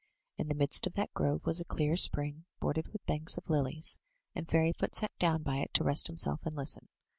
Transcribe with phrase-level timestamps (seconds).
[0.35, 3.99] In the midst of that grove was a clear spring, bordered with banks of lilies,
[4.33, 6.87] and Fairyfoot sat down by it to rest himself and listen.